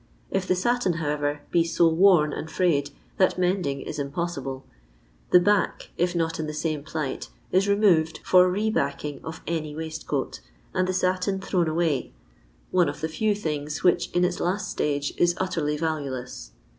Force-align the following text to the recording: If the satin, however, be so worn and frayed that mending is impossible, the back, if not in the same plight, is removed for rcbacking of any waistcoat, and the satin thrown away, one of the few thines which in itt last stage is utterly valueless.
If 0.31 0.47
the 0.47 0.55
satin, 0.55 0.93
however, 0.93 1.41
be 1.51 1.63
so 1.63 1.87
worn 1.89 2.33
and 2.33 2.49
frayed 2.49 2.89
that 3.17 3.37
mending 3.37 3.81
is 3.81 3.99
impossible, 3.99 4.65
the 5.29 5.39
back, 5.39 5.91
if 5.95 6.15
not 6.15 6.39
in 6.39 6.47
the 6.47 6.55
same 6.55 6.81
plight, 6.83 7.29
is 7.51 7.67
removed 7.67 8.19
for 8.23 8.49
rcbacking 8.51 9.23
of 9.23 9.41
any 9.45 9.75
waistcoat, 9.75 10.39
and 10.73 10.87
the 10.87 10.93
satin 10.93 11.39
thrown 11.39 11.67
away, 11.67 12.13
one 12.71 12.89
of 12.89 13.01
the 13.01 13.09
few 13.09 13.35
thines 13.35 13.83
which 13.83 14.09
in 14.09 14.25
itt 14.25 14.39
last 14.39 14.71
stage 14.71 15.13
is 15.17 15.35
utterly 15.37 15.77
valueless. 15.77 16.49